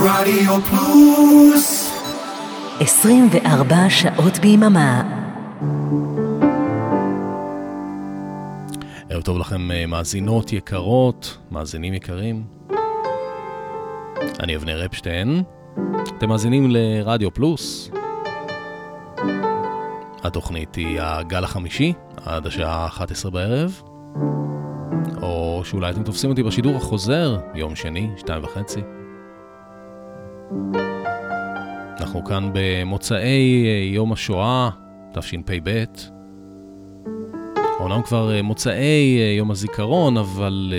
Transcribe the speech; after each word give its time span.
רדיו 0.00 0.60
פלוס 0.60 1.92
24 2.80 3.76
שעות 3.90 4.38
ביממה. 4.38 5.02
ערב 9.10 9.22
טוב 9.22 9.38
לכם 9.38 9.70
אה, 9.70 9.86
מאזינות 9.86 10.52
יקרות, 10.52 11.38
מאזינים 11.50 11.94
יקרים. 11.94 12.44
אני 14.40 14.56
אבנר 14.56 14.86
אפשטיין, 14.86 15.42
אתם 16.18 16.28
מאזינים 16.28 16.66
לרדיו 16.70 17.34
פלוס. 17.34 17.90
התוכנית 20.22 20.74
היא 20.74 21.00
הגל 21.00 21.44
החמישי, 21.44 21.92
עד 22.24 22.46
השעה 22.46 22.86
11 22.86 23.30
בערב. 23.30 23.82
או 25.22 25.62
שאולי 25.64 25.90
אתם 25.90 26.02
תופסים 26.02 26.30
אותי 26.30 26.42
בשידור 26.42 26.76
החוזר, 26.76 27.38
יום 27.54 27.76
שני, 27.76 28.10
שתיים 28.16 28.44
וחצי. 28.44 28.80
אנחנו 32.00 32.24
כאן 32.24 32.50
במוצאי 32.52 33.64
אה, 33.66 33.94
יום 33.94 34.12
השואה, 34.12 34.70
תשפ"ב. 35.14 35.84
אומנם 37.80 38.02
כבר 38.02 38.34
אה, 38.34 38.42
מוצאי 38.42 39.18
אה, 39.18 39.34
יום 39.36 39.50
הזיכרון, 39.50 40.16
אבל 40.16 40.74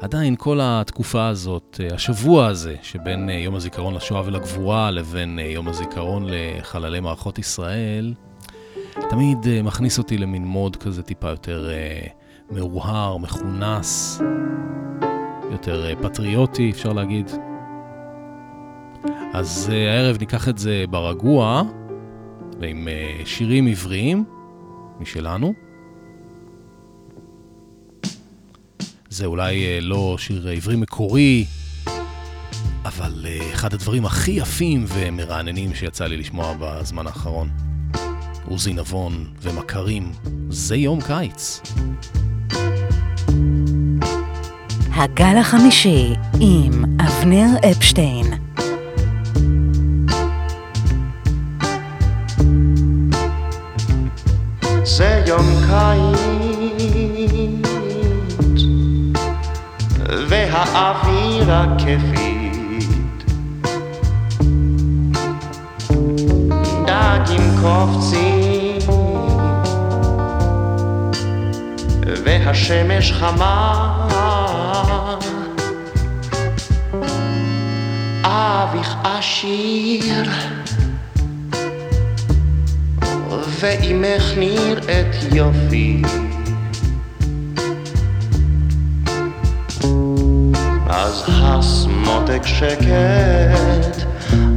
עדיין 0.00 0.36
כל 0.38 0.58
התקופה 0.62 1.28
הזאת, 1.28 1.80
השבוע 1.94 2.46
הזה, 2.46 2.76
שבין 2.82 3.28
יום 3.28 3.54
הזיכרון 3.54 3.94
לשואה 3.94 4.22
ולגבורה 4.26 4.90
לבין 4.90 5.38
יום 5.38 5.68
הזיכרון 5.68 6.26
לחללי 6.26 7.00
מערכות 7.00 7.38
ישראל, 7.38 8.14
תמיד 9.10 9.38
מכניס 9.64 9.98
אותי 9.98 10.18
למין 10.18 10.44
מוד 10.44 10.76
כזה 10.76 11.02
טיפה 11.02 11.28
יותר 11.28 11.70
מאוהר, 12.50 13.16
מכונס, 13.16 14.22
יותר 15.50 15.94
פטריוטי, 16.02 16.70
אפשר 16.70 16.92
להגיד. 16.92 17.30
אז 19.32 19.70
uh, 19.70 19.72
הערב 19.72 20.16
ניקח 20.20 20.48
את 20.48 20.58
זה 20.58 20.84
ברגוע, 20.90 21.62
ועם 22.60 22.88
uh, 22.88 23.26
שירים 23.26 23.66
עבריים 23.66 24.24
משלנו. 25.00 25.54
זה 29.08 29.26
אולי 29.26 29.78
uh, 29.78 29.84
לא 29.84 30.16
שיר 30.18 30.48
עברי 30.48 30.76
מקורי, 30.76 31.44
אבל 32.84 33.26
אחד 33.52 33.74
הדברים 33.74 34.04
הכי 34.04 34.30
יפים 34.30 34.84
ומרעננים 34.88 35.74
שיצא 35.74 36.06
לי 36.06 36.16
לשמוע 36.16 36.54
בזמן 36.60 37.06
האחרון. 37.06 37.48
עוזי 38.44 38.72
נבון 38.72 39.24
ומכרים, 39.42 40.12
זה 40.50 40.76
יום 40.76 41.00
קיץ. 41.00 41.60
הגל 44.90 45.36
החמישי 45.40 46.14
עם 46.40 46.84
אבנר 47.00 47.70
אפשטיין. 47.70 48.47
זה 54.98 55.22
יום 55.26 55.46
קיץ 55.68 56.18
והאוויר 60.28 61.52
הכיפית 61.52 63.24
דגים 66.86 67.56
קופצים 67.62 68.78
והשמש 72.24 73.12
חמה. 73.12 73.94
אביך 78.24 78.96
עשיר 79.04 80.30
ואימך 83.60 84.32
נראית 84.36 85.34
יופי. 85.34 86.02
אז 90.86 91.24
הסמותק 91.28 92.42
שקט 92.46 94.02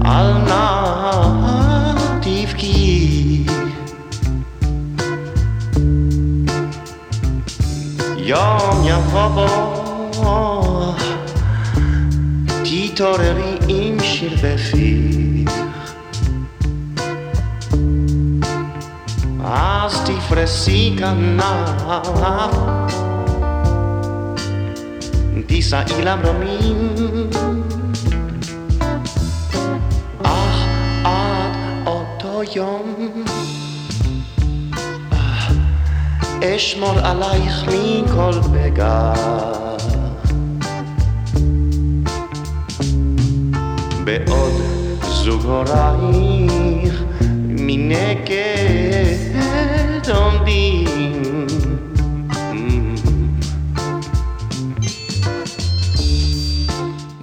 על 0.02 0.34
נא 0.34 1.96
תבכי. 2.22 3.46
יום 8.18 8.84
יבוא 8.86 9.28
בו 9.28 9.72
תתעוררי 12.64 13.58
עם 13.68 13.98
שיר 14.04 14.36
בפיך 14.36 15.71
תפרסי 20.06 20.96
כנף 20.98 21.82
תישאי 25.48 26.04
למרומים 26.04 26.90
אך 30.24 30.66
עד 31.04 31.88
אותו 31.88 32.42
יום 32.56 32.96
אשמור 36.44 37.00
עלייך 37.00 37.64
מכל 37.68 38.32
פגע 38.54 39.14
בעוד 44.04 44.54
זוג 45.02 45.46
הורייך 45.46 47.04
מנגד 47.48 49.31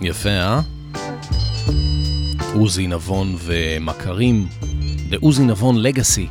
יפה, 0.03 0.29
אה? 0.29 0.61
עוזי 2.55 2.87
נבון 2.87 3.37
ומכרים, 3.39 4.47
לעוזי 5.11 5.45
נבון 5.45 5.83
לגאסי. 5.83 6.27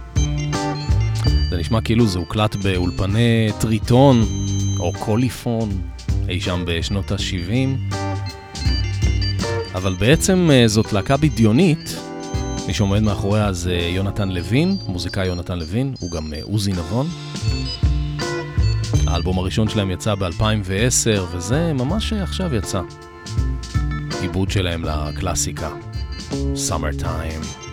זה 1.50 1.57
נשמע 1.57 1.81
כאילו 1.81 2.07
זה 2.07 2.19
הוקלט 2.19 2.56
באולפני 2.56 3.50
טריטון 3.59 4.23
או 4.79 4.94
קוליפון 4.94 5.69
אי 6.29 6.41
שם 6.41 6.63
בשנות 6.67 7.12
ה-70, 7.12 7.96
אבל 9.75 9.94
בעצם 9.94 10.50
אה, 10.53 10.67
זאת 10.67 10.94
להקה 10.94 11.17
בדיונית, 11.17 11.97
מי 12.67 12.73
שעומד 12.73 13.00
מאחוריה 13.00 13.53
זה 13.53 13.73
יונתן 13.73 14.29
לוין, 14.29 14.78
מוזיקאי 14.88 15.28
יונתן 15.28 15.59
לוין, 15.59 15.94
הוא 16.00 16.11
גם 16.11 16.33
אה, 16.33 16.39
עוזי 16.44 16.72
נבון. 16.72 17.07
האלבום 19.07 19.39
הראשון 19.39 19.69
שלהם 19.69 19.91
יצא 19.91 20.16
ב-2010, 20.16 21.22
וזה 21.31 21.73
ממש 21.73 22.13
עכשיו 22.13 22.55
יצא. 22.55 22.81
עיבוד 24.22 24.51
שלהם 24.51 24.83
לקלאסיקה, 24.83 25.69
Summer 26.69 27.01
Time. 27.01 27.66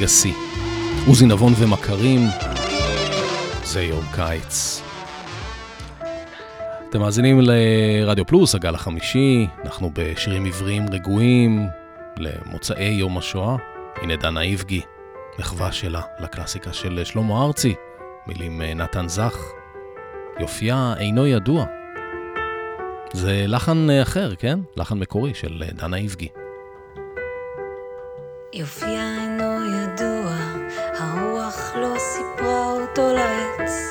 לגאסי. 0.00 0.34
עוזי 1.06 1.26
נבון 1.26 1.52
ומכרים, 1.58 2.20
זה 3.64 3.82
יום 3.82 4.04
קיץ. 4.14 4.82
אתם 6.88 7.00
מאזינים 7.00 7.40
לרדיו 7.42 8.26
פלוס, 8.26 8.54
הגל 8.54 8.74
החמישי, 8.74 9.46
אנחנו 9.64 9.90
בשירים 9.94 10.46
עבריים 10.46 10.86
רגועים 10.92 11.66
למוצאי 12.16 12.84
יום 12.84 13.18
השואה. 13.18 13.56
הנה 13.96 14.16
דנה 14.16 14.40
איבגי, 14.40 14.80
מחווה 15.38 15.72
שלה 15.72 16.00
לקלאסיקה 16.20 16.72
של 16.72 17.04
שלמה 17.04 17.44
ארצי, 17.44 17.74
מילים 18.26 18.62
נתן 18.62 19.08
זך. 19.08 19.36
יופייה 20.40 20.94
אינו 20.98 21.26
ידוע. 21.26 21.64
זה 23.12 23.44
לחן 23.46 23.86
אחר, 24.02 24.34
כן? 24.34 24.58
לחן 24.76 24.98
מקורי 24.98 25.34
של 25.34 25.62
דנה 25.72 25.96
איבגי. 25.96 26.28
יופייה 28.52 29.19
satellites. 32.94 33.89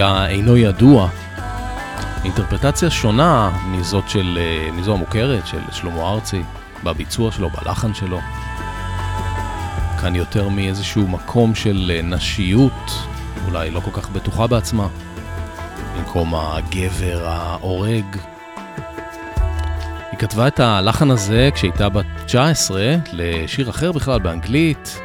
יופייה 0.00 0.26
אינו 0.26 0.56
ידוע. 0.56 1.08
אינטרפרטציה 2.24 2.90
שונה 2.90 3.50
מזאת 3.66 4.08
של, 4.08 4.38
אה, 4.40 4.72
מזו 4.72 4.94
המוכרת 4.94 5.46
של 5.46 5.58
שלמה 5.72 6.10
ארצי, 6.10 6.42
בביצוע 6.84 7.32
שלו, 7.32 7.50
בלחן 7.50 7.94
שלו. 7.94 8.20
כאן 10.00 10.14
יותר 10.14 10.48
מאיזשהו 10.48 11.08
מקום 11.08 11.54
של 11.54 11.92
אה, 11.94 12.02
נשיות, 12.02 12.90
אולי 13.46 13.70
לא 13.70 13.80
כל 13.80 13.90
כך 14.00 14.10
בטוחה 14.10 14.46
בעצמה, 14.46 14.88
במקום 15.96 16.34
הגבר 16.34 17.26
ההורג. 17.26 18.16
היא 20.10 20.18
כתבה 20.18 20.48
את 20.48 20.60
הלחן 20.60 21.10
הזה 21.10 21.48
כשהייתה 21.54 21.88
בת 21.88 22.06
19 22.26 22.94
לשיר 23.12 23.70
אחר 23.70 23.92
בכלל 23.92 24.18
באנגלית, 24.18 24.99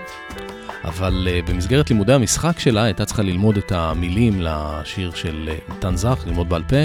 אבל 0.98 1.28
uh, 1.28 1.50
במסגרת 1.50 1.90
לימודי 1.90 2.14
המשחק 2.14 2.60
שלה 2.60 2.84
הייתה 2.84 3.06
צריכה 3.06 3.22
ללמוד 3.22 3.58
את 3.58 3.72
המילים 3.72 4.42
לשיר 4.42 5.12
של 5.16 5.50
uh, 5.50 5.72
מתן 5.72 5.96
זך, 5.96 6.24
ללמוד 6.26 6.50
בעל 6.50 6.64
פה. 6.64 6.76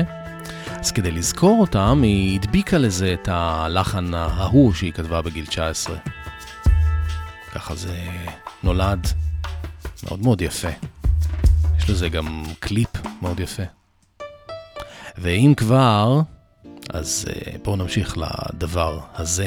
אז 0.66 0.92
כדי 0.92 1.10
לזכור 1.10 1.60
אותם, 1.60 2.00
היא 2.02 2.40
הדביקה 2.40 2.78
לזה 2.78 3.14
את 3.14 3.28
הלחן 3.32 4.14
ההוא 4.14 4.74
שהיא 4.74 4.92
כתבה 4.92 5.22
בגיל 5.22 5.46
19. 5.46 5.96
ככה 7.54 7.74
זה 7.74 7.98
נולד 8.62 9.06
מאוד 10.04 10.22
מאוד 10.22 10.42
יפה. 10.42 10.68
יש 11.78 11.90
לזה 11.90 12.08
גם 12.08 12.42
קליפ 12.58 12.90
מאוד 13.22 13.40
יפה. 13.40 13.62
ואם 15.18 15.54
כבר, 15.56 16.20
אז 16.92 17.26
אה, 17.28 17.52
בואו 17.64 17.76
נמשיך 17.76 18.18
לדבר 18.18 19.00
הזה. 19.14 19.46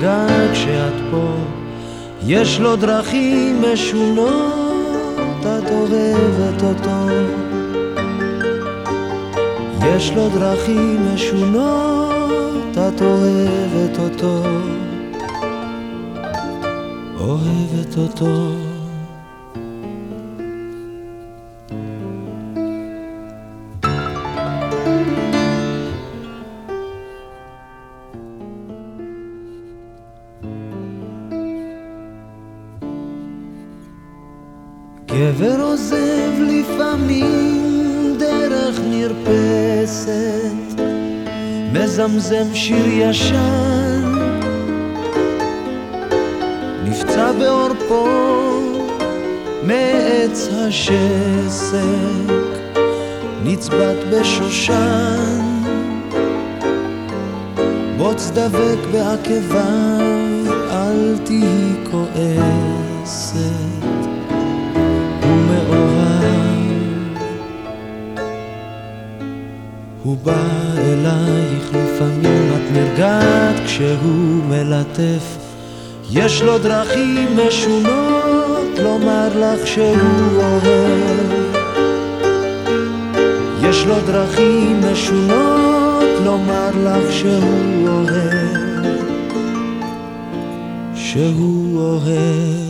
נרגע 0.00 0.26
כשאת 0.52 0.92
פה. 1.10 1.34
יש 2.26 2.60
לו 2.60 2.76
דרכים 2.76 3.62
משונות, 3.72 5.16
את 5.40 5.70
אוהבת 5.70 6.62
אותו. 6.62 7.06
יש 9.82 10.12
לו 10.16 10.28
דרכים 10.28 11.14
משונות, 11.14 12.72
את 12.72 13.02
אוהבת 13.02 13.98
אותו. 13.98 14.42
אוהבת 17.20 17.96
אותו. 17.98 18.69
מזמזם 42.30 42.54
שיר 42.54 42.86
ישן, 42.86 44.14
נפצע 46.84 47.32
בעורפו 47.32 48.06
מעץ 49.62 50.48
השסק, 50.52 51.80
נצבט 53.44 53.96
בשושן, 54.12 55.40
בוץ 57.96 58.30
דבק 58.34 58.78
בעקביו, 58.92 60.52
אל 60.70 61.18
תהי 61.24 61.74
כועסת. 61.90 63.40
הוא 70.02 70.16
בא 70.22 70.44
אלייך 70.78 71.68
לפעמים 71.68 72.52
את 72.56 72.72
נרגעת 72.72 73.54
כשהוא 73.66 74.44
מלטף. 74.48 75.38
יש 76.10 76.42
לו 76.42 76.58
דרכים 76.58 77.28
משונות 77.46 78.78
לומר 78.82 79.28
לך 79.36 79.66
שהוא 79.66 80.36
אוהב. 80.36 81.30
יש 83.62 83.86
לו 83.86 83.94
דרכים 84.06 84.80
משונות 84.92 86.20
לומר 86.24 86.70
לך 86.84 87.12
שהוא 87.12 87.88
אוהב. 87.88 88.84
שהוא 90.94 91.80
אוהב 91.80 92.69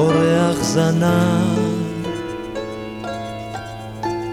בורח 0.00 0.62
זנב, 0.62 1.58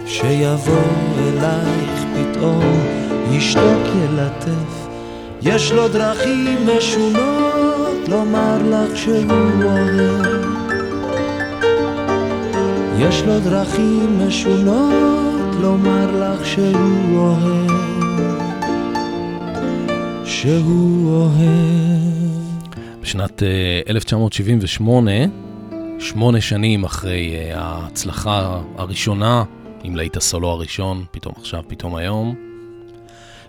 שיבוא 0.06 0.74
אלייך 1.18 2.06
פתאום, 2.14 2.84
ישתוק 3.32 3.84
ילטף, 4.04 4.88
יש 5.42 5.72
לו 5.72 5.88
דרכים 5.88 6.58
משונות 6.78 8.10
לומר 8.10 8.58
לך 8.64 8.98
שהוא 8.98 9.64
אוהב. 9.64 10.26
יש 13.00 13.22
לו 13.22 13.40
דרכים 13.40 14.28
משונות 14.28 15.56
לומר 15.62 16.12
לך 16.12 16.46
שהוא 16.46 17.18
אוהב. 17.18 17.72
שהוא 20.26 21.10
אוהב. 21.10 22.08
בשנת 23.02 23.44
1978, 23.90 25.12
אה, 25.12 25.26
שמונה 26.00 26.42
שנים 26.42 26.84
אחרי 26.84 27.36
אה, 27.36 27.60
ההצלחה 27.60 28.62
הראשונה 28.76 29.44
עם 29.84 29.96
להיט 29.96 30.18
הסולו 30.18 30.50
הראשון, 30.50 31.06
פתאום 31.12 31.34
עכשיו, 31.38 31.64
פתאום 31.68 31.96
היום, 31.96 32.36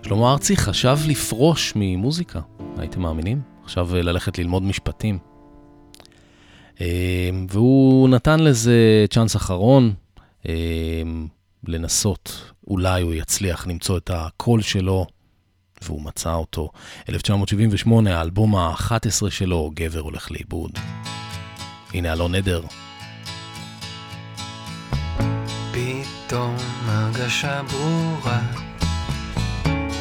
שלמה 0.02 0.32
ארצי 0.32 0.56
חשב 0.56 0.98
לפרוש 1.06 1.72
ממוזיקה, 1.76 2.40
הייתם 2.78 3.00
מאמינים? 3.00 3.40
עכשיו 3.64 3.88
ללכת 3.96 4.38
ללמוד 4.38 4.62
משפטים. 4.62 5.18
והוא 7.48 8.08
נתן 8.08 8.40
לזה 8.40 9.04
צ'אנס 9.10 9.36
אחרון, 9.36 9.94
לנסות, 11.66 12.52
אולי 12.66 13.02
הוא 13.02 13.14
יצליח 13.14 13.66
למצוא 13.66 13.98
את 13.98 14.10
הקול 14.14 14.62
שלו, 14.62 15.06
והוא 15.82 16.02
מצא 16.02 16.34
אותו. 16.34 16.70
1978, 17.08 18.18
האלבום 18.18 18.56
ה-11 18.56 19.30
שלו, 19.30 19.70
גבר 19.74 20.00
הולך 20.00 20.30
לאיבוד. 20.30 20.70
הנה 21.94 22.12
אלון 22.12 22.34
נדר. 22.34 22.62
פתאום 25.72 26.56
הרגשה 26.86 27.62
ברורה, 27.62 28.40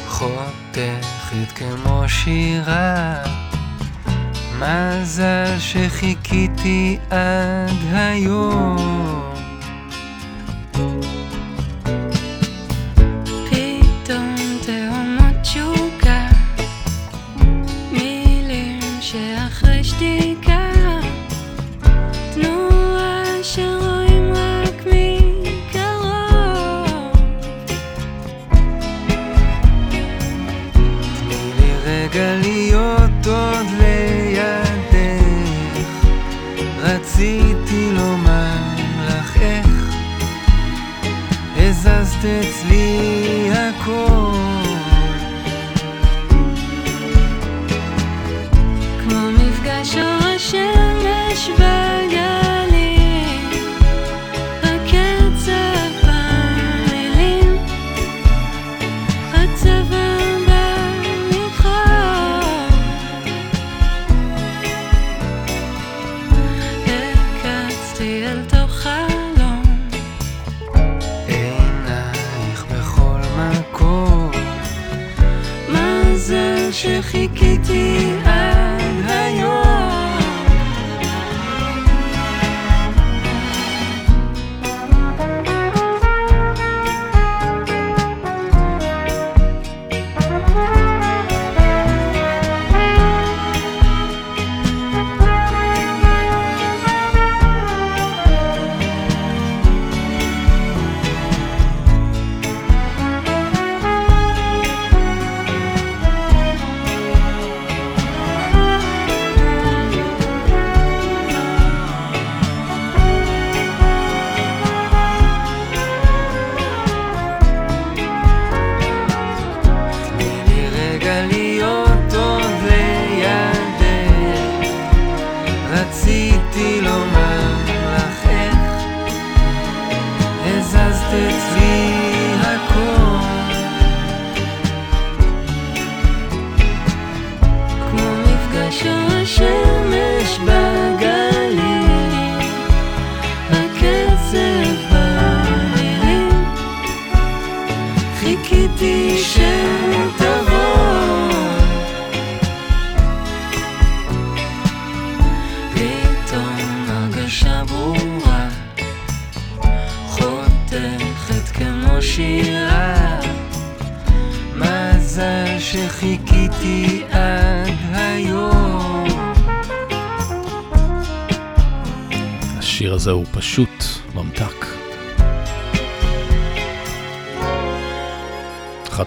חותכת 0.06 1.52
כמו 1.54 2.04
שירה. 2.08 3.22
מזל 4.58 5.58
שחיכיתי 5.58 6.98
עד 7.10 7.94
היום. 7.94 9.08
אצלי 19.98 20.67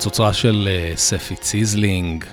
חצוצרה 0.01 0.33
של 0.33 0.67
אה, 0.71 0.93
ספי 0.95 1.35
ציזלינג, 1.35 2.25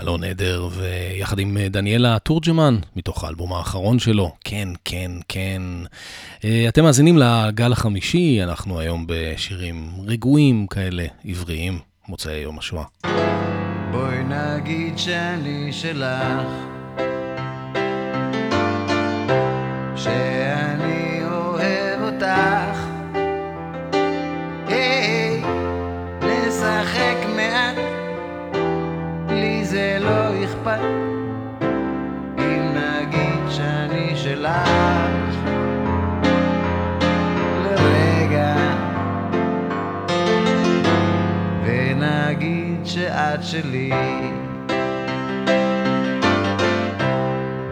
אלון 0.00 0.24
עדר, 0.24 0.68
ויחד 0.72 1.38
עם 1.38 1.56
אה, 1.56 1.68
דניאלה 1.68 2.18
תורג'מן, 2.18 2.78
מתוך 2.96 3.24
האלבום 3.24 3.52
האחרון 3.52 3.98
שלו, 3.98 4.32
כן, 4.44 4.68
כן, 4.84 5.10
כן. 5.28 5.62
אה, 6.44 6.64
אתם 6.68 6.84
מאזינים 6.84 7.18
לגל 7.18 7.72
החמישי, 7.72 8.42
אנחנו 8.42 8.80
היום 8.80 9.04
בשירים 9.08 9.90
רגועים 10.06 10.66
כאלה, 10.66 11.04
עבריים, 11.24 11.78
מוצאי 12.08 12.36
יום 12.36 12.58
השואה. 12.58 12.84
בואי 13.90 14.18
נגיד 14.24 14.98
שאני 14.98 15.72
שלך 15.72 16.46
שאני 19.96 20.79
לי 29.40 29.64
זה 29.64 29.98
לא 30.00 30.44
אכפת. 30.44 30.80
אם 32.38 32.74
נגיד 32.74 33.50
שאני 33.50 34.12
שלך 34.16 34.68
לרגע. 37.64 38.54
ונגיד 41.64 42.80
שאת 42.84 43.42
שלי. 43.42 43.92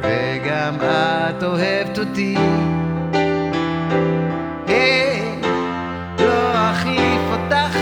וגם 0.02 0.74
את 0.80 1.42
אוהבת 1.42 1.98
אותי. 1.98 2.36
לא 6.18 6.64
אותך 7.32 7.78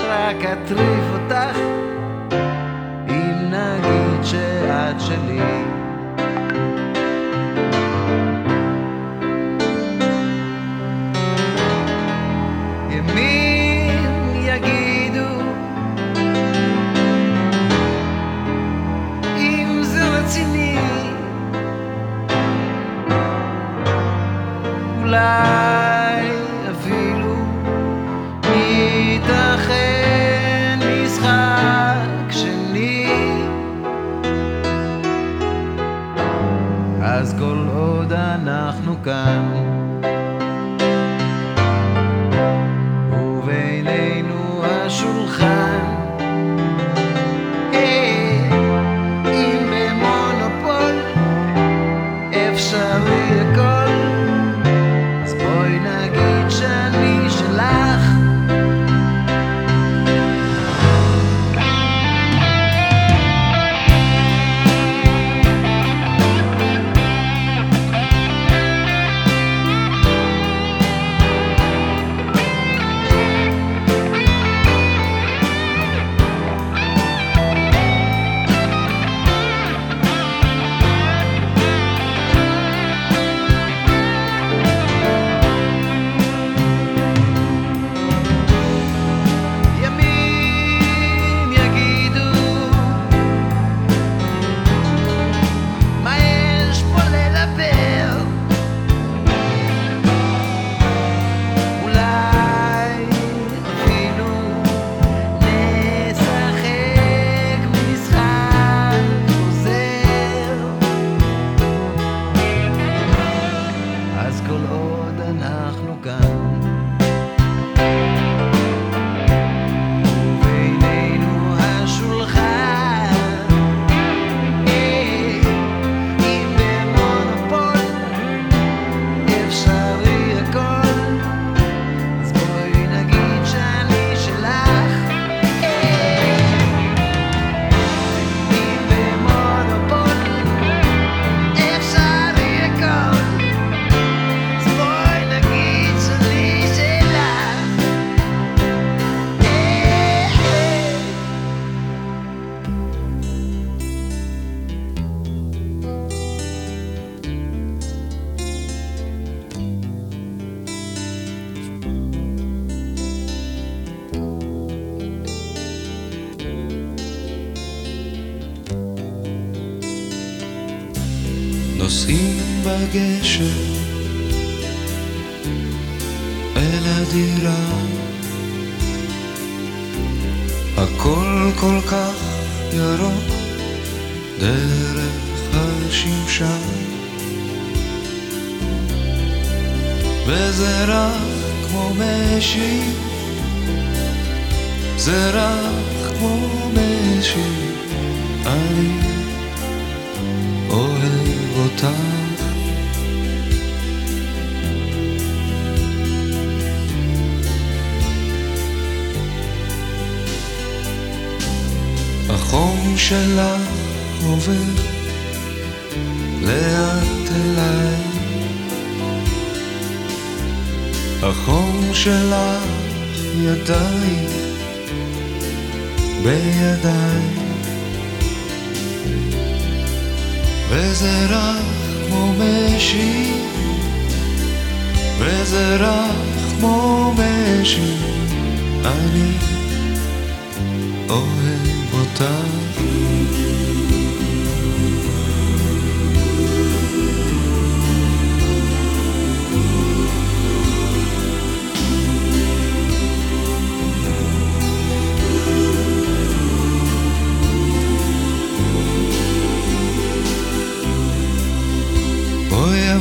רק 0.00 0.44
אטריף 0.44 0.99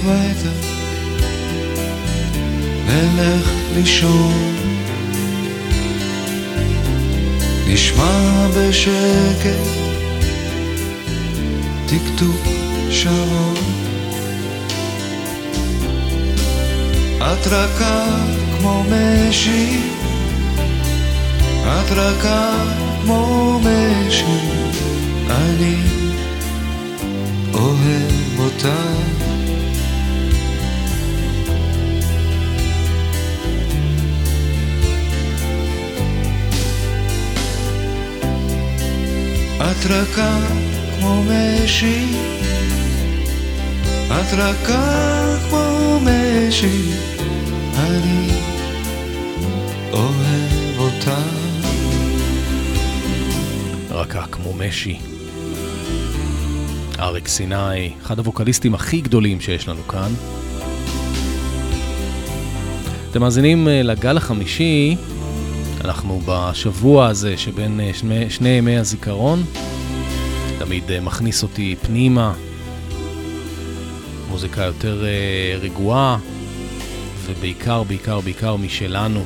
הביתה, 0.10 0.50
נלך 2.88 3.52
לישון. 3.76 4.56
נשמע 7.67 8.48
בשקט 8.58 9.67
טקטוק 11.86 12.41
שעון. 12.89 13.56
את 17.17 17.48
רכה 17.48 18.06
כמו 18.58 18.84
משי, 18.91 19.80
את 21.63 21.91
רכה 21.91 22.54
כמו 23.04 23.60
משי, 23.60 24.24
אני 25.30 25.76
אוהב 27.54 28.39
אותך. 28.39 29.18
את 39.80 39.86
רכה 39.86 40.39
כמו 41.00 41.24
משי, 41.24 42.06
את 44.08 44.34
רכה 44.34 45.38
כמו 45.50 46.00
משי, 46.02 46.92
אני 47.78 48.32
אוהב 49.94 50.80
אותך. 50.80 51.12
רכה 53.89 54.26
כמו 54.32 54.54
משי. 54.54 55.00
אריק 57.00 57.28
סיני, 57.28 57.94
אחד 58.02 58.20
הווקליסטים 58.20 58.74
הכי 58.74 59.02
גדולים 59.02 59.42
שיש 59.42 59.68
לנו 59.68 59.88
כאן. 59.88 60.12
אתם 63.12 63.22
מאזינים 63.22 63.68
אה, 63.68 63.82
לגל 63.84 64.18
החמישי, 64.18 64.96
אנחנו 65.84 66.22
בשבוע 66.26 67.08
הזה 67.08 67.38
שבין 67.38 67.80
אה, 67.80 67.92
שני, 67.94 68.30
שני 68.30 68.50
ימי 68.50 68.78
הזיכרון. 68.78 69.44
תמיד 70.69 70.91
אה, 70.91 70.99
מכניס 70.99 71.43
אותי 71.43 71.75
פנימה 71.82 72.34
מוזיקה 74.29 74.63
יותר 74.63 75.03
uh, 75.03 75.63
רגועה, 75.63 76.17
ובעיקר, 77.25 77.84
בעיקר, 77.84 78.19
בעיקר 78.19 78.55
משלנו. 78.55 79.23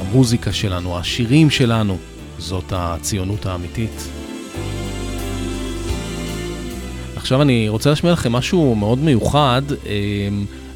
המוזיקה 0.00 0.52
שלנו, 0.52 0.98
השירים 0.98 1.50
שלנו, 1.50 1.98
זאת 2.38 2.64
הציונות 2.70 3.46
האמיתית. 3.46 4.08
עכשיו 7.16 7.42
אני 7.42 7.68
רוצה 7.68 7.90
להשמיע 7.90 8.12
לכם 8.12 8.32
משהו 8.32 8.74
מאוד 8.74 8.98
מיוחד. 8.98 9.62
Uh, 9.68 9.86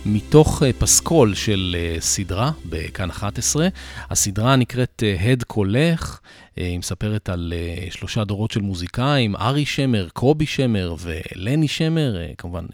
מתוך 0.06 0.62
אה, 0.62 0.72
פסקול 0.72 1.34
של 1.34 1.76
אה, 1.78 2.00
סדרה 2.00 2.50
בכאן 2.64 3.10
11. 3.10 3.68
הסדרה 4.10 4.56
נקראת 4.56 5.02
אה, 5.06 5.16
הד 5.20 5.42
קולך, 5.42 6.20
היא 6.56 6.78
מספרת 6.78 7.28
על 7.28 7.52
שלושה 7.90 8.24
דורות 8.24 8.50
של 8.50 8.60
מוזיקאים, 8.60 9.36
ארי 9.36 9.64
שמר, 9.64 10.08
קובי 10.12 10.46
שמר 10.46 10.94
ולני 11.00 11.68
שמר, 11.68 12.16
כמובן 12.38 12.66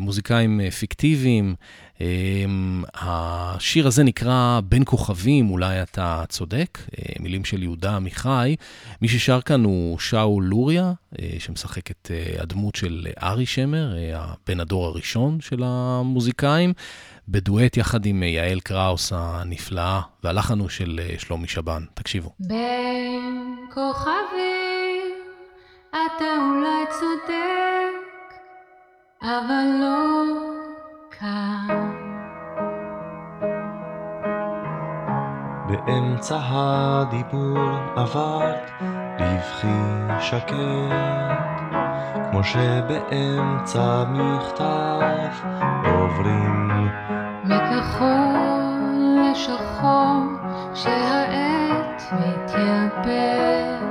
מוזיקאים 0.00 0.60
פיקטיביים. 0.70 1.54
השיר 2.94 3.86
הזה 3.86 4.02
נקרא 4.02 4.60
בין 4.64 4.82
כוכבים, 4.86 5.50
אולי 5.50 5.82
אתה 5.82 6.24
צודק, 6.28 6.78
אה, 6.98 7.14
מילים 7.20 7.44
של 7.44 7.62
יהודה 7.62 7.96
עמיחי. 7.96 8.56
מי 9.02 9.08
ששר 9.08 9.40
כאן 9.40 9.64
הוא 9.64 9.98
שאול 9.98 10.44
לוריה, 10.44 10.92
אה, 11.18 11.30
שמשחק 11.38 11.90
את 11.90 12.10
אה, 12.14 12.42
הדמות 12.42 12.74
של 12.74 13.06
ארי 13.22 13.46
שמר, 13.46 13.94
בן 14.46 14.60
הדור 14.60 14.86
הראשון 14.86 15.40
של 15.40 15.62
המוזיקאים, 15.64 16.72
בדואט 17.30 17.76
יחד 17.76 18.06
עם 18.06 18.22
יעל 18.22 18.60
קראוס 18.60 19.12
הנפלאה, 19.16 20.00
והלחן 20.24 20.58
הוא 20.58 20.68
של 20.68 21.00
שלומי 21.18 21.48
שבן. 21.48 21.82
תקשיבו. 21.94 22.30
בין 22.40 23.56
כוכבים 23.68 25.12
אתה 25.90 26.24
אולי 26.24 26.84
צודק, 26.90 28.34
אבל 29.22 29.66
לא 29.80 30.24
כאן. 31.10 31.94
באמצע 35.68 36.38
הדיבור 36.40 37.58
עברת 37.96 38.70
לבכי 39.20 39.66
שקט, 40.20 40.54
כמו 42.30 42.44
שבאמצע 42.44 44.04
מכתב 44.04 45.48
עוברים 45.84 46.68
מכחול 47.48 49.28
לשחור 49.30 50.22
כשהעת 50.74 52.02
מתייבש, 52.12 53.82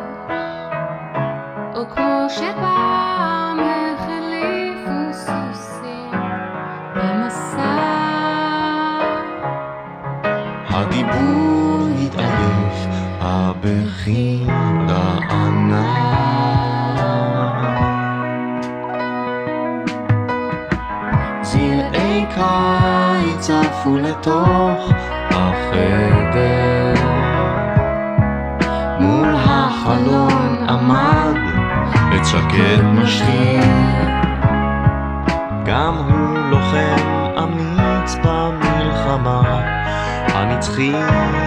או 1.76 1.86
שפעם 2.30 3.60
החליפו 3.60 5.14
סוסים 5.14 6.12
במסע. 6.96 7.78
הדיבור 10.70 11.88
הבכי 13.22 14.46
רענן. 14.90 16.07
עפו 23.88 23.98
לתוך 23.98 24.92
החדר, 25.32 26.94
מול 29.00 29.36
החלון 29.36 30.66
עמד 30.70 31.38
עץ 32.12 32.28
שקד 32.28 32.84
משחיר, 32.84 33.64
גם 35.66 35.96
הוא 35.96 36.38
לוחם 36.50 36.98
אמיץ 37.38 38.16
במלחמה 38.24 39.42
הנצחית. 40.34 41.47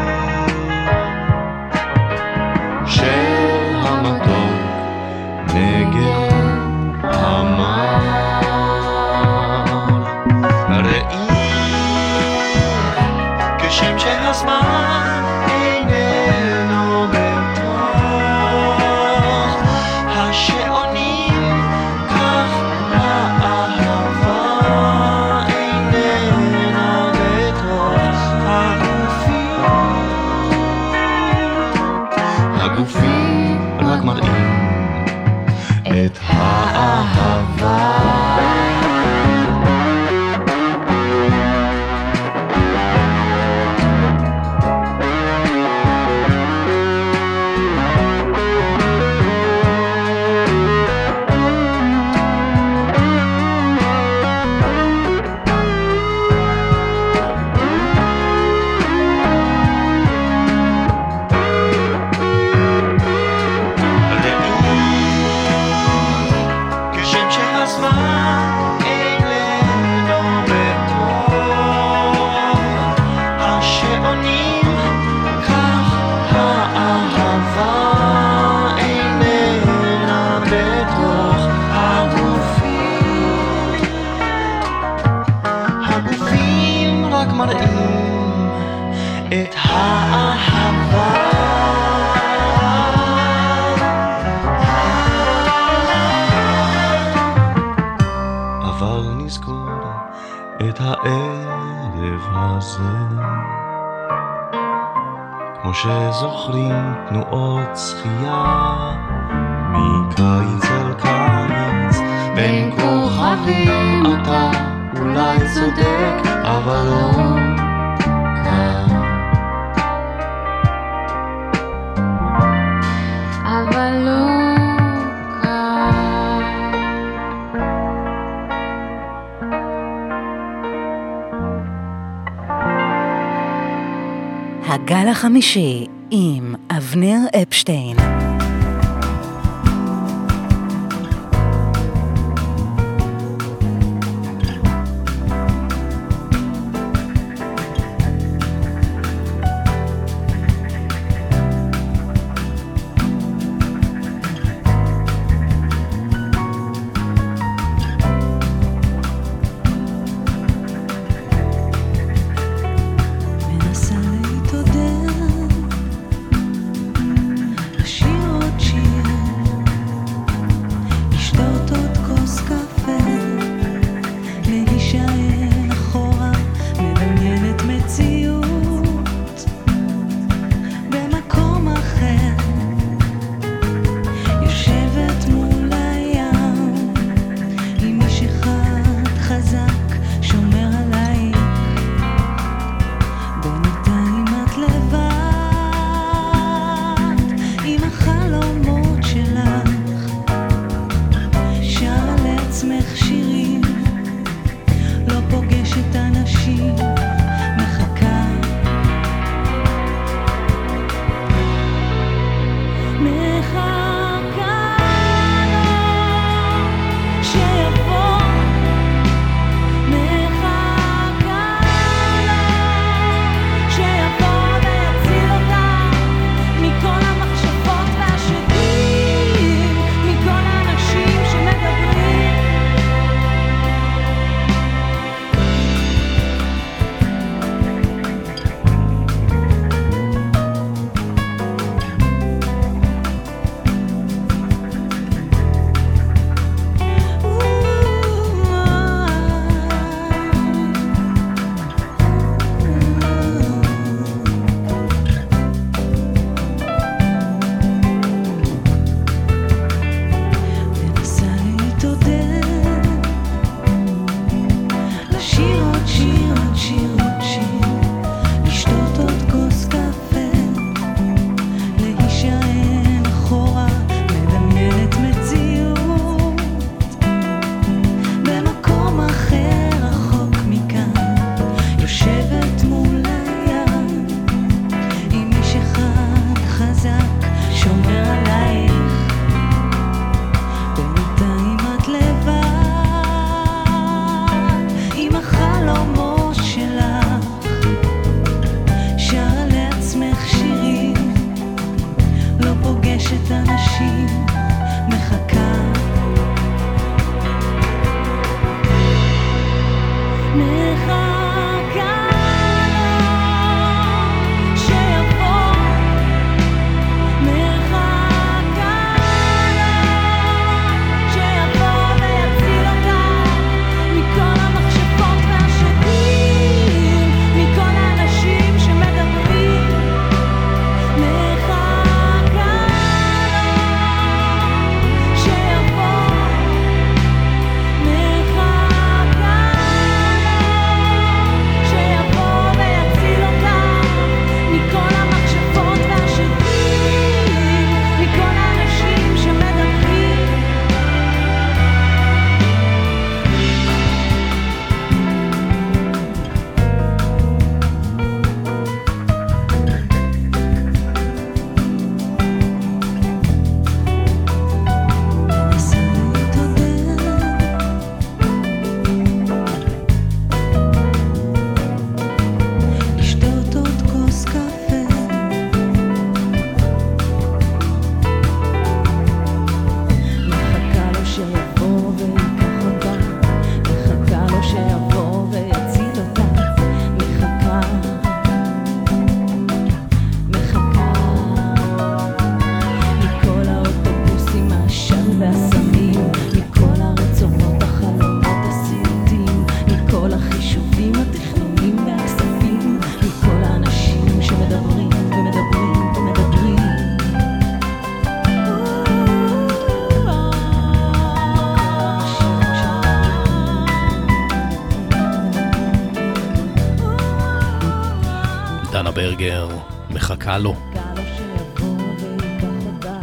גלגר 419.20 419.48
מחכה 419.90 420.38
לו. 420.38 420.54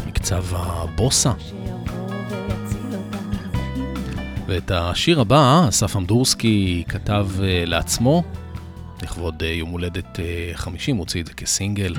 מקצב 0.07 0.45
הבוסה. 0.51 1.31
ואת 4.47 4.71
השיר 4.71 5.21
הבא 5.21 5.65
אסף 5.69 5.95
אמדורסקי 5.95 6.83
כתב 6.89 7.27
אה, 7.43 7.63
לעצמו, 7.65 8.23
לכבוד 9.03 9.43
אה, 9.43 9.47
יום 9.47 9.69
הולדת 9.69 10.19
50, 10.53 10.95
אה, 10.95 10.99
הוציא 10.99 11.21
את 11.21 11.27
זה 11.27 11.33
כסינגל, 11.33 11.95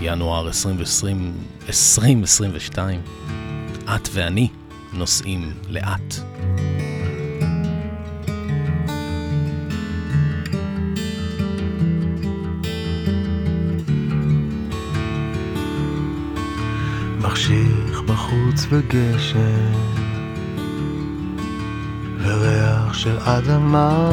ינואר 0.00 0.46
2020, 0.46 1.34
2022. 1.68 3.00
את 3.84 4.08
ואני 4.12 4.48
נוסעים 4.92 5.52
לאט. 5.68 6.31
בחוץ 18.62 18.66
וגשם 18.70 19.72
וריח 22.22 22.94
של 22.94 23.18
אדמה. 23.18 24.10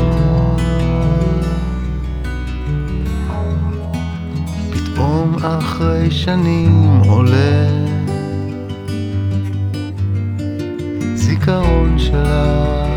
פתאום 4.72 5.36
אחרי 5.44 6.12
שנים 6.12 7.02
עולה 7.06 7.68
זיכרון 11.16 12.00
שלך 12.00 12.89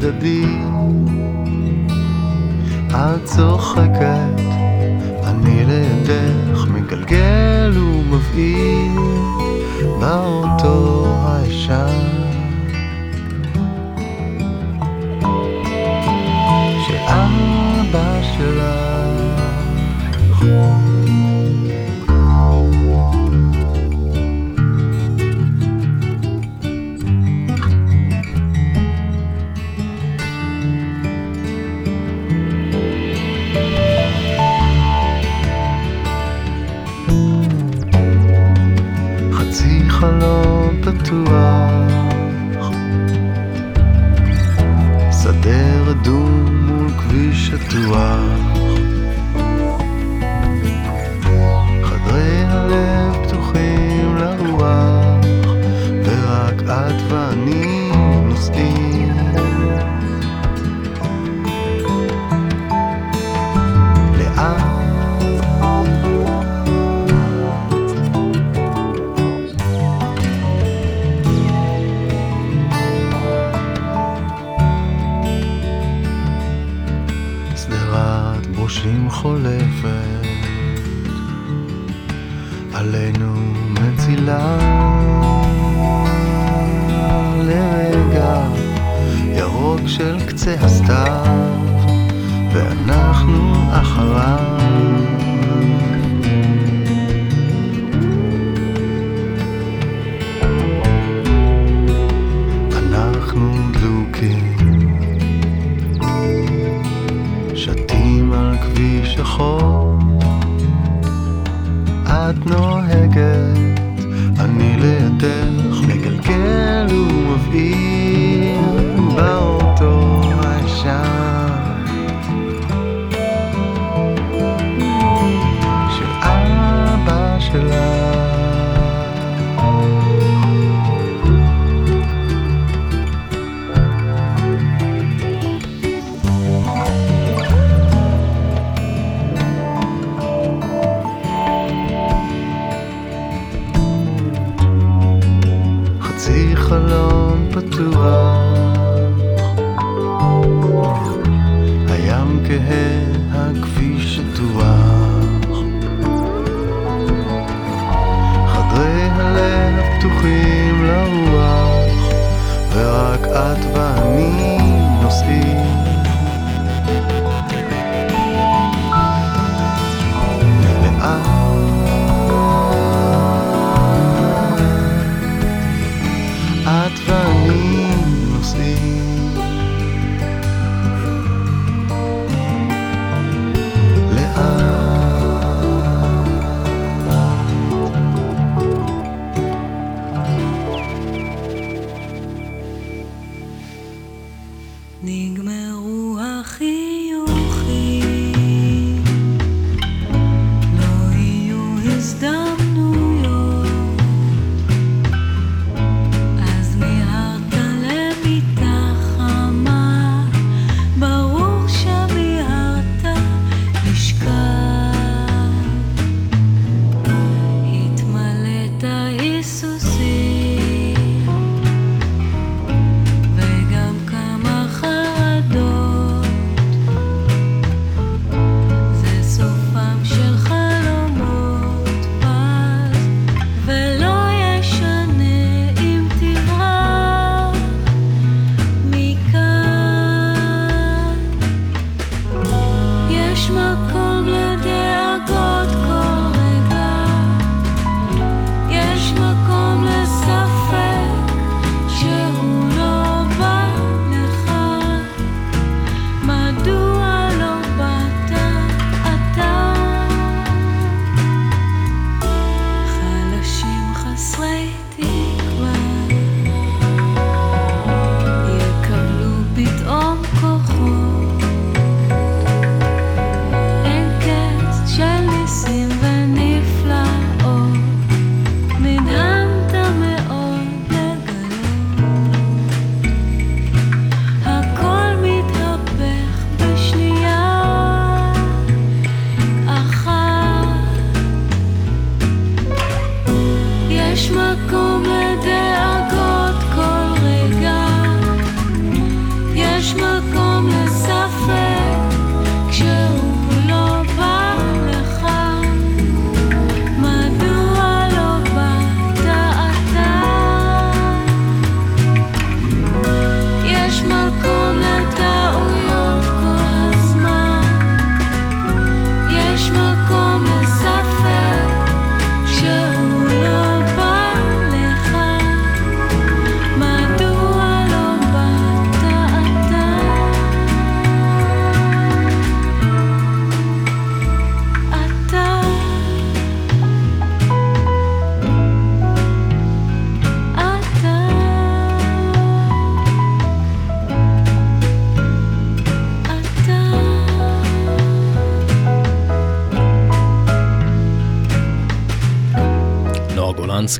צדדי. 0.00 0.44
את 2.90 3.24
צוחקת, 3.24 4.40
אני 5.24 5.64
לידך 5.64 6.66
מגלגל 6.68 7.78
ומבעיר 7.78 9.00
באוטו 10.00 11.07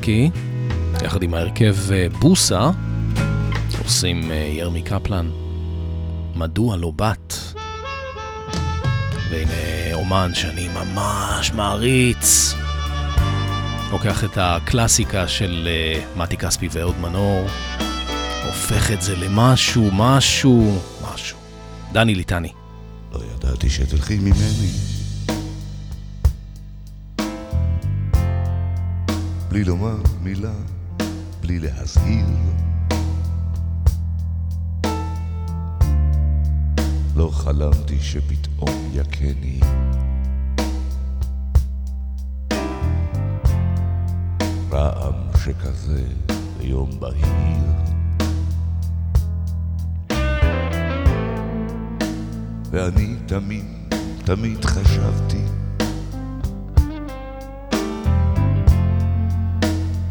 ליטנסקי, 0.09 0.29
יחד 1.05 1.23
עם 1.23 1.33
ההרכב 1.33 1.75
אה, 1.91 2.07
בוסה, 2.19 2.69
עושים 3.83 4.31
אה, 4.31 4.35
ירמי 4.35 4.81
קפלן, 4.81 5.29
מדוע 6.35 6.77
לא 6.77 6.91
בת? 6.95 7.53
והנה 9.31 9.93
אומן 9.93 10.31
שאני 10.33 10.67
ממש 10.67 11.51
מעריץ. 11.53 12.53
לוקח 13.91 14.23
את 14.23 14.37
הקלאסיקה 14.37 15.27
של 15.27 15.67
uh, 15.67 16.19
מתי 16.19 16.37
כספי 16.37 16.67
ואהוד 16.71 16.99
מנור, 16.99 17.47
הופך 18.45 18.91
את 18.91 19.01
זה 19.01 19.15
למשהו, 19.15 19.89
משהו, 19.93 20.79
משהו. 21.13 21.37
דני 21.91 22.15
ליטני. 22.15 22.51
לא 23.13 23.19
ידעתי 23.35 23.69
שתלכי 23.69 24.17
ממני 24.17 24.98
בלי 29.49 29.63
לומר 29.63 29.95
מילה, 30.23 30.53
בלי 31.41 31.59
להזהיר. 31.59 32.25
לא 37.15 37.29
חלמתי 37.33 37.99
שפתאום 37.99 38.89
יכני. 38.93 39.59
רעם 44.71 45.13
שכזה 45.43 46.03
ביום 46.57 46.89
בהיר. 46.99 47.59
ואני 52.71 53.15
תמיד, 53.25 53.65
תמיד 54.25 54.65
חשבתי 54.65 55.48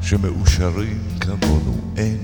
שמאושרים 0.09 0.99
כמונו 1.21 1.77
אין. 1.97 2.23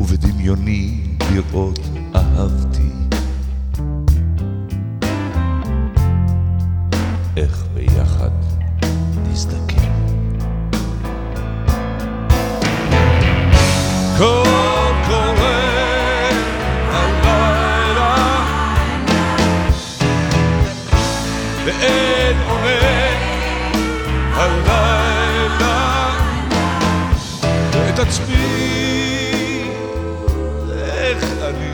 ובדמיוני 0.00 1.00
לראות 1.32 1.80
אהבתי. 2.14 2.90
איך 7.36 7.66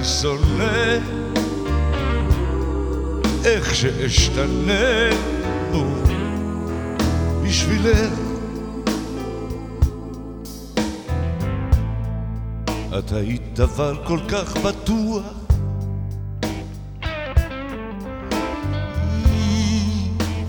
שונא 0.02 0.98
איך 3.44 3.74
שאשתנה 3.74 5.10
נו, 5.72 5.94
בשבילך. 7.44 8.12
את 12.98 13.12
היית 13.12 13.42
דבר 13.54 14.04
כל 14.06 14.18
כך 14.28 14.56
בטוח. 14.56 15.22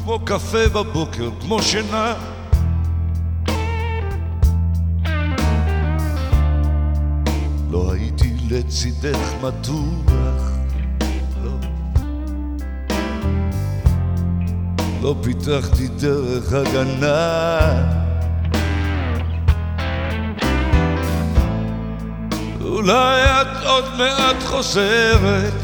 כמו 0.03 0.19
קפה 0.25 0.67
בבוקר, 0.73 1.29
כמו 1.41 1.61
שינה 1.61 2.32
לצידך 8.53 9.33
מתוח. 9.41 10.51
לא. 11.43 11.51
לא 15.01 15.15
פיתחתי 15.23 15.87
דרך 15.87 16.53
הגנה. 16.53 17.59
אולי 22.61 23.23
את 23.41 23.65
עוד 23.65 23.85
מעט 23.97 24.43
חוזרת. 24.43 25.61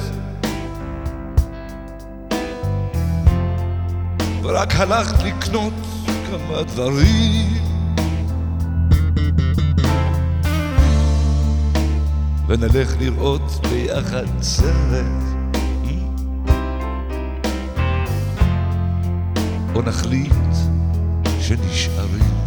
ורק 4.43 4.75
הלכת 4.75 5.23
לקנות 5.23 5.73
כמה 6.27 6.63
דברים 6.63 7.68
ונלך 12.49 12.95
לראות 12.99 13.67
ביחד 13.71 14.25
סרט. 14.41 15.05
או 19.75 19.81
נחליט 19.81 20.33
שנשארים. 21.39 22.39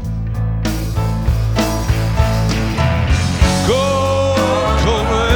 קול 3.67 4.83
קורא 4.85 5.29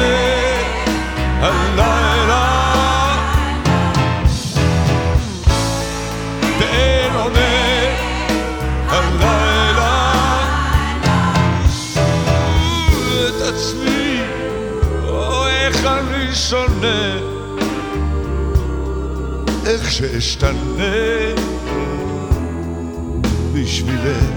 הלילה 1.41 1.86
שונא 16.49 17.19
איך 19.65 19.91
שאשתנה 19.91 20.93
בשבילך 23.53 24.36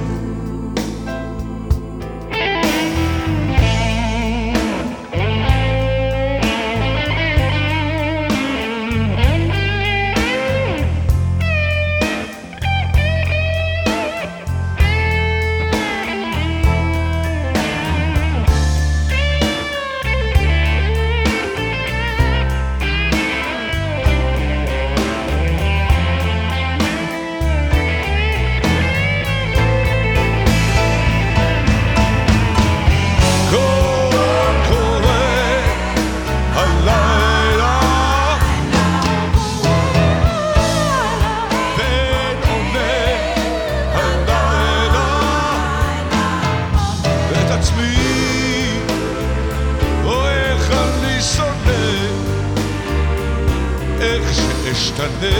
איך 54.70 54.78
שאשתנה 54.78 55.30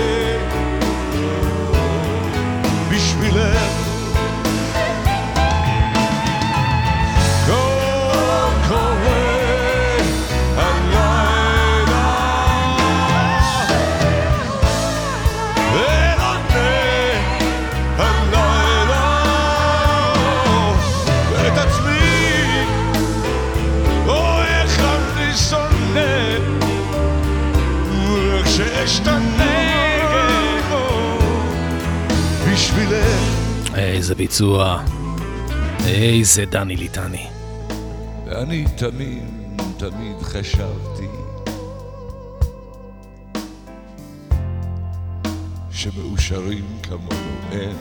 איזה 34.20 34.28
ביצוע, 34.28 34.84
איזה 35.86 36.44
דני 36.44 36.76
ליטני. 36.76 37.26
ואני 38.26 38.64
תמיד, 38.76 39.22
תמיד 39.76 40.22
חשבתי 40.22 41.06
שמאושרים 45.70 46.64
כמונו 46.82 47.36
אין. 47.52 47.76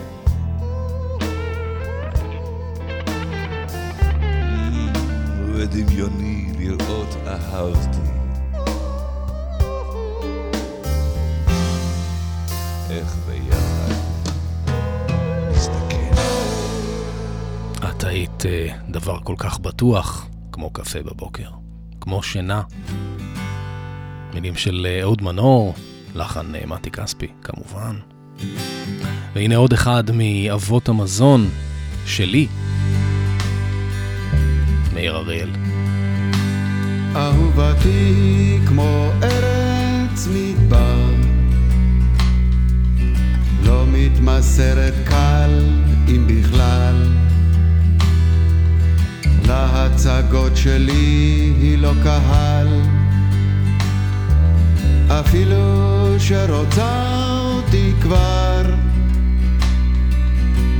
ודמיוני 5.53 6.51
לראות 6.59 7.15
אהבתי. 7.27 8.18
את 18.39 18.45
היית 18.45 18.71
אה, 18.71 18.77
דבר 18.89 19.19
כל 19.23 19.35
כך 19.37 19.59
בטוח, 19.59 20.27
כמו 20.51 20.69
קפה 20.69 21.01
בבוקר, 21.01 21.49
כמו 22.01 22.23
שינה. 22.23 22.61
מילים 24.33 24.55
של 24.55 24.87
אה, 24.89 25.01
אהוד 25.01 25.21
מנור, 25.21 25.73
לחן 26.15 26.55
אה, 26.55 26.65
מתי 26.65 26.91
כספי, 26.91 27.27
כמובן. 27.43 27.95
והנה 29.35 29.55
עוד 29.55 29.73
אחד 29.73 30.03
מאבות 30.13 30.89
המזון 30.89 31.49
שלי, 32.05 32.47
מאיר 34.93 35.15
אריאל. 35.17 35.49
אהובתי 37.15 38.59
כמו 38.67 39.09
ארץ 39.23 40.27
מדבר, 40.33 40.99
לא 43.63 43.85
מתמסרת 43.87 44.93
קל 45.05 45.63
אם 46.07 46.27
בכלל. 46.27 47.28
להצגות 49.49 50.57
שלי 50.57 51.53
היא 51.61 51.77
לא 51.77 51.91
קהל, 52.03 52.67
אפילו 55.07 56.15
שרוצה 56.19 57.17
אותי 57.41 57.93
כבר, 58.01 58.61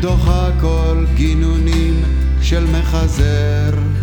דוחה 0.02 0.50
כל 0.62 1.06
גינונים 1.16 2.04
של 2.42 2.66
מחזר. 2.66 3.99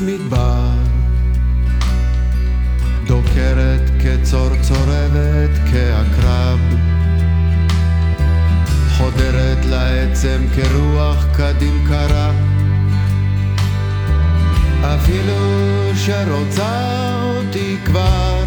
מדבר, 0.00 0.70
דוקרת 3.06 3.90
כצור 4.00 4.48
צורבת 4.62 5.50
כעקרב, 5.70 6.58
חודרת 8.96 9.64
לעצם 9.64 10.42
כרוח 10.54 11.26
קדים 11.36 11.84
קרה, 11.88 12.32
אפילו 14.82 15.34
שרוצה 15.94 17.20
אותי 17.22 17.76
כבר, 17.84 18.44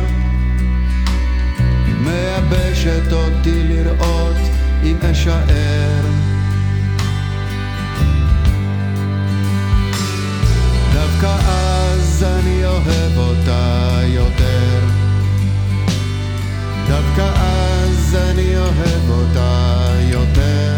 מייבשת 2.00 3.14
אותי 3.14 3.64
לראות 3.64 4.38
אם 4.84 4.98
אשאר. 5.12 6.11
דווקא 11.22 11.50
אז 11.50 12.24
אני 12.24 12.66
אוהב 12.66 13.18
אותה 13.18 14.00
יותר. 14.06 14.80
דווקא 16.88 17.32
אז 17.36 18.18
אני 18.30 18.58
אוהב 18.58 19.10
אותה 19.10 19.86
יותר. 20.10 20.72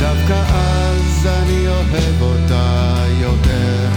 דווקא 0.00 0.42
אז 0.54 1.26
אני 1.26 1.68
אוהב 1.68 2.22
אותה 2.22 2.96
יותר. 3.20 3.88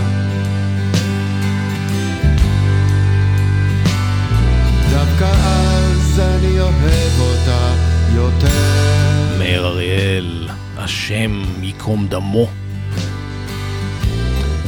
דווקא 4.91 5.31
אז 5.45 6.19
אני 6.19 6.59
אוהב 6.59 7.19
אותה 7.19 7.75
יותר. 8.15 9.37
מאיר 9.37 9.65
אריאל, 9.67 10.44
השם 10.85 11.41
ייקום 11.61 12.07
דמו. 12.07 12.47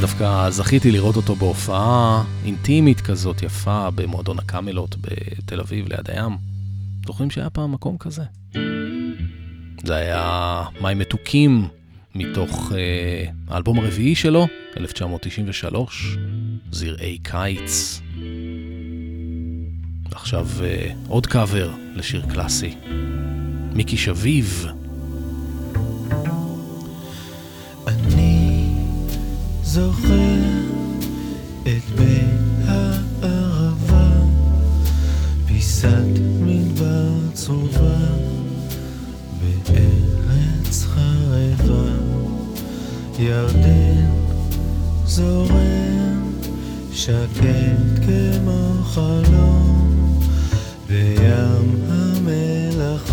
דווקא 0.00 0.50
זכיתי 0.50 0.90
לראות 0.92 1.16
אותו 1.16 1.34
בהופעה 1.34 2.24
אינטימית 2.44 3.00
כזאת 3.00 3.42
יפה 3.42 3.90
במועדון 3.90 4.38
הקאמלות 4.38 4.96
בתל 5.00 5.60
אביב 5.60 5.88
ליד 5.88 6.10
הים. 6.10 6.36
זוכרים 7.06 7.30
שהיה 7.30 7.50
פעם 7.50 7.72
מקום 7.72 7.98
כזה? 7.98 8.22
זה 9.84 9.94
היה 9.94 10.62
מים 10.80 10.98
מתוקים 10.98 11.68
מתוך 12.14 12.72
אה, 12.76 13.30
האלבום 13.48 13.78
הרביעי 13.78 14.14
שלו, 14.14 14.46
1993, 14.76 16.16
זרעי 16.70 17.18
קיץ. 17.22 18.00
עכשיו 20.12 20.46
אה, 20.62 20.90
עוד 21.08 21.26
קאבר 21.26 21.70
לשיר 21.94 22.22
קלאסי. 22.30 22.74
מיקי 23.72 23.96
שביב, 23.96 24.66
זוכר 29.70 30.40
את 31.62 31.90
בית 31.96 32.68
הערבה, 32.68 34.10
פיסת 35.46 36.18
מדבר 36.40 37.12
צרובה 37.32 38.06
בארץ 39.40 40.84
חרבה, 40.84 41.90
ירדן 43.18 44.10
זורם 45.06 46.32
שקט 46.92 48.04
כמו 48.06 48.72
חלום, 48.84 50.20
וים 50.86 51.82
המלח 51.88 53.12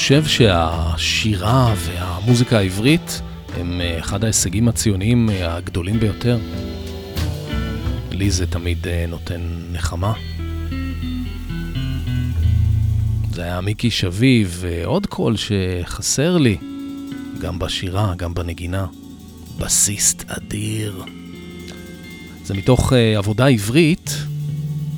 חושב 0.00 0.24
שהשירה 0.24 1.74
והמוזיקה 1.76 2.58
העברית 2.58 3.20
הם 3.56 3.80
אה, 3.80 3.98
אחד 3.98 4.24
ההישגים 4.24 4.68
הציוניים 4.68 5.30
אה, 5.30 5.56
הגדולים 5.56 6.00
ביותר. 6.00 6.38
לי 8.10 8.30
זה 8.30 8.46
תמיד 8.46 8.88
אה, 8.88 9.04
נותן 9.08 9.40
נחמה. 9.72 10.12
זה 13.32 13.42
היה 13.42 13.60
מיקי 13.60 13.90
שביב 13.90 14.58
ועוד 14.60 15.06
קול 15.06 15.34
שחסר 15.36 16.36
לי, 16.36 16.56
גם 17.40 17.58
בשירה, 17.58 18.14
גם 18.16 18.34
בנגינה. 18.34 18.86
בסיסט 19.58 20.24
אדיר. 20.26 21.04
זה 22.44 22.54
מתוך 22.54 22.92
עבודה 23.16 23.46
עברית, 23.46 24.16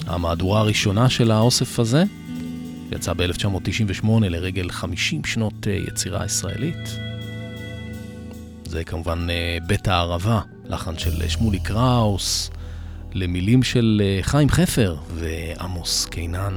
המהדורה 0.06 0.60
הראשונה 0.60 1.10
של 1.10 1.30
האוסף 1.30 1.78
הזה. 1.78 2.04
יצא 3.02 3.12
ב-1998 3.12 4.06
לרגל 4.20 4.70
50 4.70 5.24
שנות 5.24 5.66
אה, 5.66 5.72
יצירה 5.72 6.24
ישראלית. 6.24 6.98
זה 8.64 8.84
כמובן 8.84 9.26
אה, 9.30 9.58
בית 9.66 9.88
הערבה, 9.88 10.40
לחן 10.64 10.98
של 10.98 11.28
שמולי 11.28 11.58
קראוס, 11.60 12.50
למילים 13.12 13.62
של 13.62 14.02
אה, 14.04 14.18
חיים 14.22 14.48
חפר 14.48 14.96
ועמוס 15.14 16.06
קינן. 16.06 16.56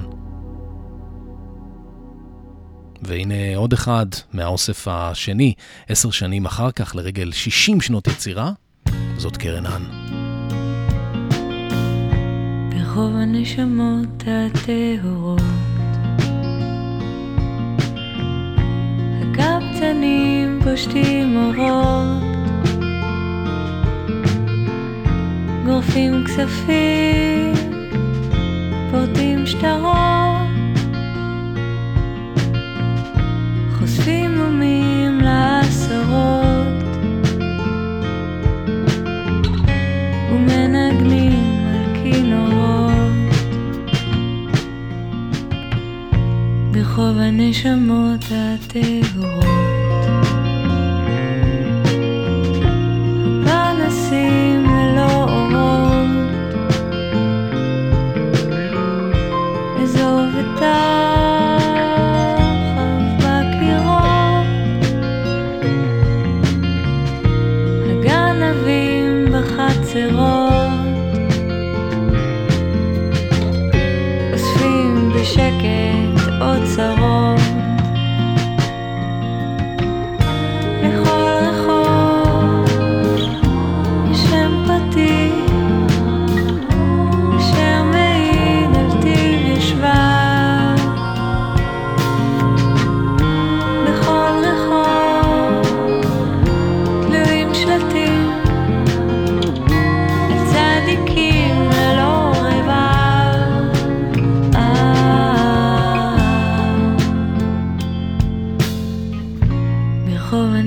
והנה 3.02 3.56
עוד 3.56 3.74
אחד 3.74 4.06
מהאוסף 4.34 4.88
השני, 4.88 5.54
עשר 5.90 6.12
שנים 6.12 6.46
אחר 6.46 6.72
כך, 6.72 6.96
לרגל 6.96 7.32
60 7.32 7.82
שנות 7.82 8.08
יצירה, 8.08 8.52
זאת 9.18 9.38
קרן 9.38 9.66
האן. 9.66 9.84
ברחוב 12.70 13.16
הנשמות 13.16 14.24
הטהורות 14.28 15.45
קטנים 19.86 20.60
פושטים 20.64 21.38
אורות, 21.38 22.24
גורפים 25.66 26.24
כספים, 26.26 27.54
פורטים 28.92 29.46
שטרות, 29.46 29.96
חושפים 33.80 34.38
מומים 34.38 35.22
לעשרות, 35.22 36.84
ומנגנים 40.32 41.68
על 41.68 42.04
כינורות, 42.04 43.36
ברחוב 46.72 47.18
הנשמות 47.18 48.26
הטהורות. 48.32 49.55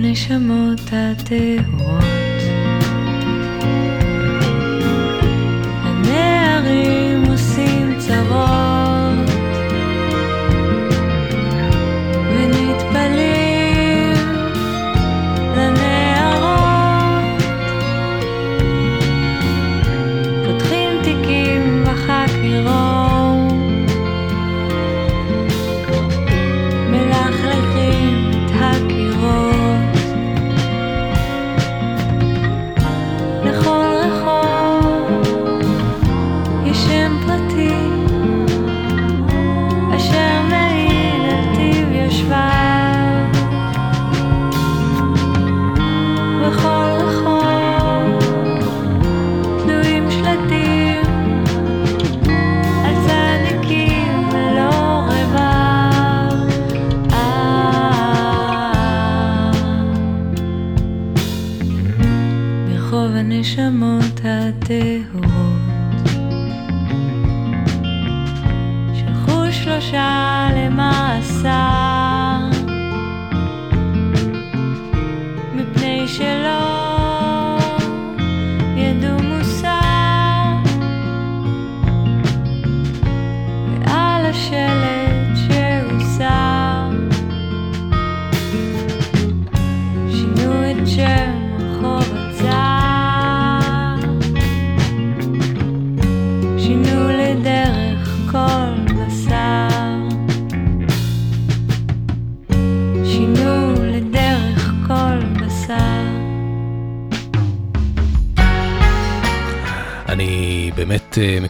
הנשמות 0.09 0.81
הטהורות 0.93 2.18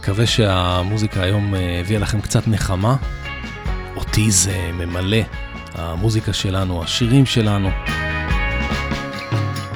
מקווה 0.09 0.27
שהמוזיקה 0.27 1.23
היום 1.23 1.55
אה, 1.55 1.79
הביאה 1.79 1.99
לכם 1.99 2.21
קצת 2.21 2.47
נחמה. 2.47 2.95
אותי 3.95 4.31
זה 4.31 4.69
ממלא, 4.73 5.17
המוזיקה 5.75 6.33
שלנו, 6.33 6.83
השירים 6.83 7.25
שלנו. 7.25 7.69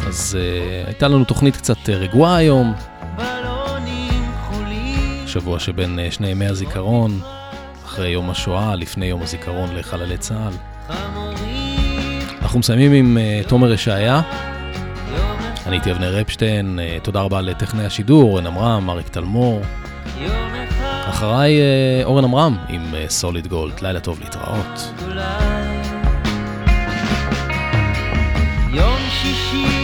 אז 0.08 0.38
uh, 0.40 0.88
הייתה 0.88 1.08
לנו 1.08 1.24
תוכנית 1.24 1.58
קצת 1.58 1.78
uh, 1.78 1.92
רגועה 1.92 2.36
היום. 2.36 2.74
שבוע 5.28 5.60
שבין 5.60 6.00
uh, 6.00 6.14
שני 6.14 6.28
ימי 6.28 6.46
הזיכרון, 6.46 7.20
אחרי 7.86 8.10
יום 8.10 8.30
השואה, 8.30 8.76
לפני 8.76 9.06
יום 9.06 9.22
הזיכרון 9.22 9.76
לחללי 9.76 10.18
צה"ל. 10.18 10.54
אנחנו 12.42 12.60
מסיימים 12.60 12.92
עם 12.92 13.18
uh, 13.18 13.50
תומר 13.50 13.74
ישעיה. 13.74 14.22
אני 15.66 15.76
הייתי 15.76 15.92
אבנר 15.92 16.22
אפשטיין, 16.22 16.80
uh, 16.80 17.04
תודה 17.04 17.22
רבה 17.22 17.42
לטכנאי 17.42 17.86
השידור, 17.86 18.24
אורן 18.24 18.48
עמרם, 18.48 18.90
אריק 18.90 19.08
תלמור. 19.08 19.62
אחריי 21.10 21.58
uh, 21.58 22.06
אורן 22.06 22.24
עמרם 22.24 22.58
עם 22.70 22.82
סוליד 23.08 23.46
uh, 23.46 23.50
גולד, 23.50 23.80
לילה 23.82 24.00
טוב 24.00 24.20
להתראות. 24.20 24.94
יום 28.74 29.00
שישי 29.22 29.83